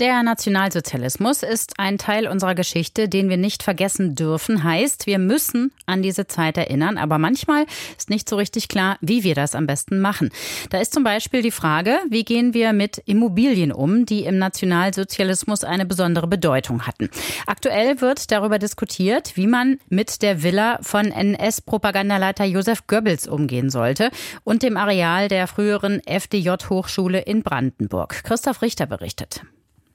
[0.00, 4.62] der Nationalsozialismus ist ein Teil unserer Geschichte, den wir nicht vergessen dürfen.
[4.62, 7.66] Heißt, wir müssen an diese Zeit erinnern, aber manchmal
[7.96, 10.30] ist nicht so richtig klar, wie wir das am besten machen.
[10.70, 15.64] Da ist zum Beispiel die Frage, wie gehen wir mit Immobilien um, die im Nationalsozialismus
[15.64, 17.08] eine besondere Bedeutung hatten.
[17.46, 24.10] Aktuell wird darüber diskutiert, wie man mit der Villa von NS-Propagandaleiter Josef Goebbels umgehen sollte
[24.44, 28.22] und dem Areal der früheren FDJ-Hochschule in Brandenburg.
[28.24, 29.42] Christoph Richter berichtet.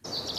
[0.03, 0.30] you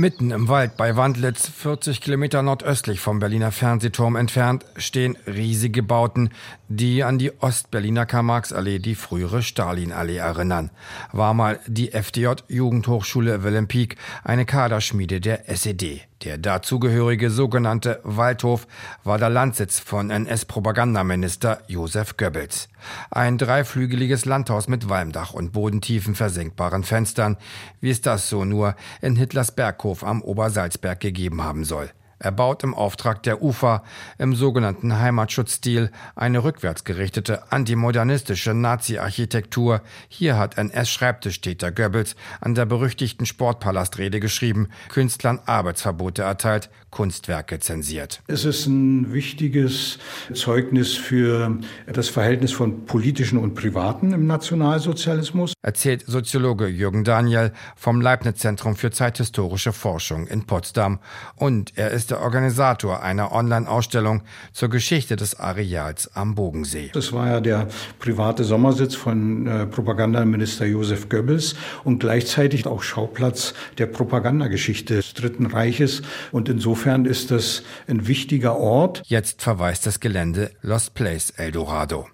[0.00, 6.30] Mitten im Wald bei Wandlitz, 40 Kilometer nordöstlich vom Berliner Fernsehturm entfernt, stehen riesige Bauten,
[6.68, 10.70] die an die Ostberliner Karl-Marx-Allee, die frühere Stalin-Allee erinnern.
[11.12, 16.06] War mal die FDJ-Jugendhochschule Wilhelm Pieck, eine Kaderschmiede der SED.
[16.22, 18.66] Der dazugehörige sogenannte Waldhof
[19.04, 22.68] war der Landsitz von NS-Propagandaminister Josef Goebbels.
[23.10, 27.38] Ein dreiflügeliges Landhaus mit Walmdach und bodentiefen versenkbaren Fenstern,
[27.80, 31.90] wie es das so nur in Hitlers Berghof am Obersalzberg gegeben haben soll.
[32.22, 33.82] Er baut im Auftrag der UFA
[34.18, 39.80] im sogenannten Heimatschutzstil eine rückwärtsgerichtete antimodernistische Nazi-Architektur.
[40.08, 48.20] Hier hat NS-Schreibtischtäter Goebbels an der berüchtigten Sportpalastrede geschrieben, Künstlern Arbeitsverbote erteilt, Kunstwerke zensiert.
[48.26, 49.98] Es ist ein wichtiges
[50.34, 55.54] Zeugnis für das Verhältnis von politischen und privaten im Nationalsozialismus.
[55.62, 60.98] Erzählt Soziologe Jürgen Daniel vom Leibniz-Zentrum für zeithistorische Forschung in Potsdam.
[61.36, 64.22] Und er ist der Organisator einer Online-Ausstellung
[64.52, 66.90] zur Geschichte des Areals am Bodensee.
[66.92, 71.54] Das war ja der private Sommersitz von äh, Propagandaminister Josef Goebbels
[71.84, 76.02] und gleichzeitig auch Schauplatz der Propagandageschichte des Dritten Reiches.
[76.32, 79.02] Und insofern ist das ein wichtiger Ort.
[79.06, 82.06] Jetzt verweist das Gelände Lost Place Eldorado.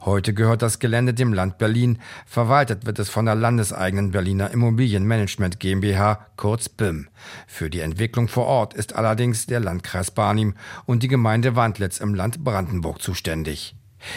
[0.00, 1.98] Heute gehört das Gelände dem Land Berlin.
[2.26, 7.08] Verwaltet wird es von der landeseigenen Berliner Immobilienmanagement GmbH, kurz BIM.
[7.46, 12.14] Für die Entwicklung vor Ort ist allerdings der Landkreis Barnim und die Gemeinde Wandlitz im
[12.14, 13.74] Land Brandenburg zuständig.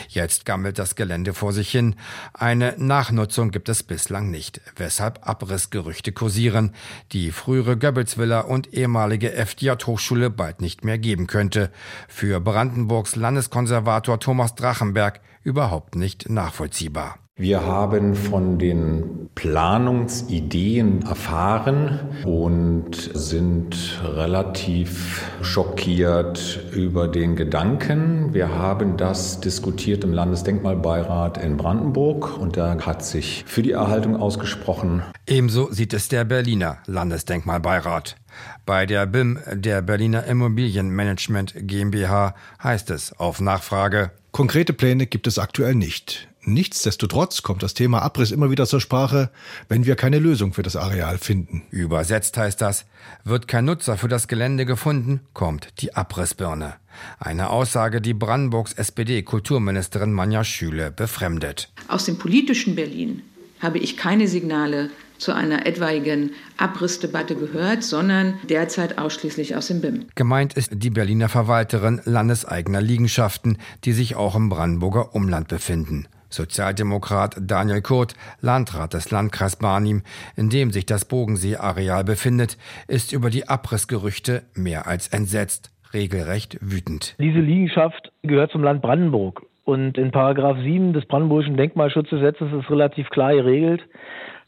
[0.08, 1.96] Jetzt gammelt das Gelände vor sich hin.
[2.34, 6.74] Eine Nachnutzung gibt es bislang nicht, weshalb Abrissgerüchte kursieren,
[7.12, 11.72] die frühere Goebbelsvilla und ehemalige FDJ-Hochschule bald nicht mehr geben könnte.
[12.08, 17.18] Für Brandenburgs Landeskonservator Thomas Drachenberg überhaupt nicht nachvollziehbar.
[17.42, 28.34] Wir haben von den Planungsideen erfahren und sind relativ schockiert über den Gedanken.
[28.34, 34.18] Wir haben das diskutiert im Landesdenkmalbeirat in Brandenburg und da hat sich für die Erhaltung
[34.18, 35.04] ausgesprochen.
[35.26, 38.18] Ebenso sieht es der Berliner Landesdenkmalbeirat.
[38.66, 45.40] Bei der BIM, der Berliner Immobilienmanagement GmbH, heißt es auf Nachfrage, Konkrete Pläne gibt es
[45.40, 46.28] aktuell nicht.
[46.50, 49.30] Nichtsdestotrotz kommt das Thema Abriss immer wieder zur Sprache,
[49.68, 51.64] wenn wir keine Lösung für das Areal finden.
[51.70, 52.86] Übersetzt heißt das,
[53.24, 56.76] wird kein Nutzer für das Gelände gefunden, kommt die Abrissbirne.
[57.20, 61.72] Eine Aussage, die Brandenburgs SPD-Kulturministerin Manja Schüle befremdet.
[61.88, 63.22] Aus dem politischen Berlin
[63.60, 64.90] habe ich keine Signale
[65.20, 70.06] zu einer etwaigen Abrissdebatte gehört, sondern derzeit ausschließlich aus dem BIM.
[70.16, 76.08] Gemeint ist die Berliner Verwalterin landeseigener Liegenschaften, die sich auch im Brandenburger Umland befinden.
[76.30, 80.04] Sozialdemokrat Daniel Kurt, Landrat des Landkreis Barnim,
[80.36, 82.58] in dem sich das Bodensee-Areal befindet,
[82.88, 87.16] ist über die Abrissgerüchte mehr als entsetzt, regelrecht wütend.
[87.20, 89.42] Diese Liegenschaft gehört zum Land Brandenburg.
[89.66, 93.82] Und in Paragraph 7 des Brandenburgischen Denkmalschutzgesetzes ist relativ klar geregelt,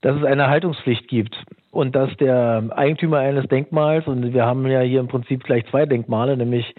[0.01, 1.35] dass es eine Haltungspflicht gibt
[1.71, 5.85] und dass der Eigentümer eines Denkmals, und wir haben ja hier im Prinzip gleich zwei
[5.85, 6.75] Denkmale, nämlich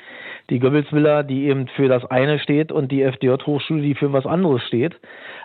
[0.51, 4.63] die Goebbels-Villa, die eben für das eine steht und die FDJ-Hochschule, die für was anderes
[4.67, 4.95] steht.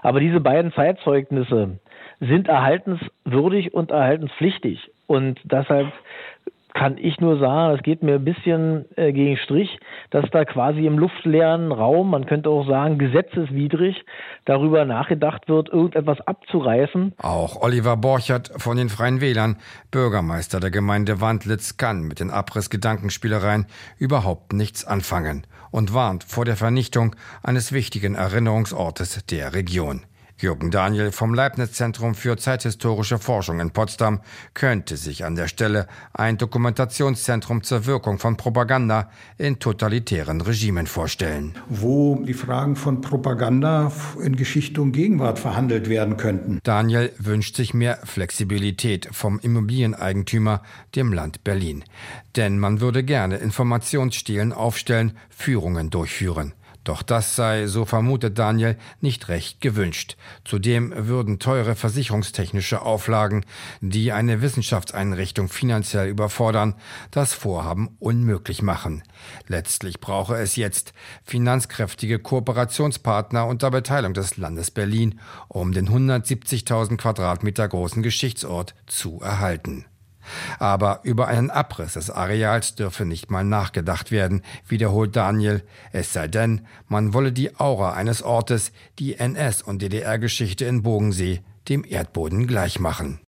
[0.01, 1.79] Aber diese beiden Zeitzeugnisse
[2.19, 4.91] sind erhaltenswürdig und erhaltenspflichtig.
[5.07, 5.93] Und deshalb
[6.77, 9.79] kann ich nur sagen, es geht mir ein bisschen äh, gegen Strich,
[10.11, 14.05] dass da quasi im luftleeren Raum, man könnte auch sagen gesetzeswidrig,
[14.45, 17.15] darüber nachgedacht wird, irgendetwas abzureißen.
[17.17, 19.57] Auch Oliver Borchert von den Freien Wählern,
[19.89, 23.65] Bürgermeister der Gemeinde Wandlitz, kann mit den Abrissgedankenspielereien
[23.97, 30.01] überhaupt nichts anfangen und warnt vor der Vernichtung eines wichtigen Erinnerungsortes der Region.
[30.39, 34.21] Jürgen Daniel vom Leibniz-Zentrum für zeithistorische Forschung in Potsdam
[34.53, 41.55] könnte sich an der Stelle ein Dokumentationszentrum zur Wirkung von Propaganda in totalitären Regimen vorstellen.
[41.69, 43.91] Wo die Fragen von Propaganda
[44.23, 46.59] in Geschichte und Gegenwart verhandelt werden könnten.
[46.61, 50.61] Daniel wünscht sich mehr Flexibilität vom Immobilieneigentümer,
[50.95, 51.83] dem Land Berlin.
[52.35, 56.53] Denn man würde gerne Informationsstilen aufstellen, Führungen durchführen.
[56.87, 60.15] Doch das sei, so vermutet Daniel, nicht recht gewünscht.
[60.45, 63.43] Zudem würden teure versicherungstechnische Auflagen,
[63.81, 66.75] die eine Wissenschaftseinrichtung finanziell überfordern,
[67.11, 69.03] das Vorhaben unmöglich machen.
[69.47, 70.93] Letztlich brauche es jetzt
[71.25, 75.19] finanzkräftige Kooperationspartner unter Beteiligung des Landes Berlin,
[75.49, 79.83] um den 170.000 Quadratmeter großen Geschichtsort zu erhalten.
[80.59, 86.27] Aber über einen Abriss des Areals dürfe nicht mal nachgedacht werden, wiederholt Daniel, es sei
[86.27, 92.47] denn, man wolle die Aura eines Ortes, die NS- und DDR-Geschichte in Bogensee, dem Erdboden
[92.47, 93.19] gleichmachen.